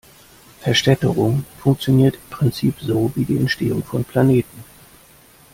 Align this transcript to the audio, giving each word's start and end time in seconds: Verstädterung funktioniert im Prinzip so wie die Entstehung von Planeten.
Verstädterung 0.61 1.45
funktioniert 1.59 2.15
im 2.15 2.35
Prinzip 2.35 2.73
so 2.81 3.11
wie 3.13 3.23
die 3.23 3.37
Entstehung 3.37 3.83
von 3.83 4.03
Planeten. 4.03 4.63